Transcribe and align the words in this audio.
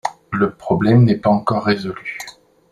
Le 0.31 0.49
problème 0.51 1.03
n'est 1.03 1.19
pas 1.19 1.29
encore 1.29 1.63
résolu. 1.63 2.17